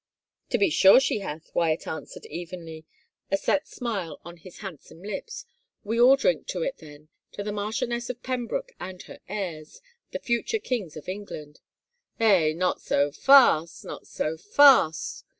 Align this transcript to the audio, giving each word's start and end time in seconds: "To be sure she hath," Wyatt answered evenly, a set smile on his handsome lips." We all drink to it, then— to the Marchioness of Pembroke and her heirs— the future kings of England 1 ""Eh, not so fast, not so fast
"To 0.49 0.57
be 0.57 0.71
sure 0.71 0.99
she 0.99 1.19
hath," 1.19 1.53
Wyatt 1.53 1.85
answered 1.87 2.25
evenly, 2.25 2.85
a 3.29 3.37
set 3.37 3.67
smile 3.67 4.19
on 4.25 4.37
his 4.37 4.57
handsome 4.57 5.03
lips." 5.03 5.45
We 5.83 6.01
all 6.01 6.15
drink 6.15 6.47
to 6.47 6.63
it, 6.63 6.79
then— 6.79 7.09
to 7.33 7.43
the 7.43 7.51
Marchioness 7.51 8.09
of 8.09 8.23
Pembroke 8.23 8.71
and 8.79 8.99
her 9.03 9.19
heirs— 9.29 9.79
the 10.11 10.17
future 10.17 10.57
kings 10.57 10.97
of 10.97 11.07
England 11.07 11.59
1 12.17 12.31
""Eh, 12.31 12.53
not 12.53 12.81
so 12.81 13.11
fast, 13.11 13.85
not 13.85 14.07
so 14.07 14.37
fast 14.37 15.23